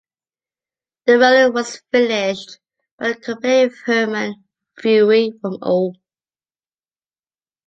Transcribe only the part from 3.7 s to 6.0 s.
Hermann Vieweg from Aue.